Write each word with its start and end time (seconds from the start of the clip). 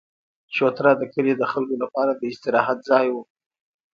چوتره 0.55 0.91
د 0.97 1.03
کلي 1.13 1.33
د 1.37 1.43
خلکو 1.51 1.75
لپاره 1.83 2.11
د 2.15 2.21
استراحت 2.31 2.77
ځای 2.89 3.05
وو. 3.11 3.23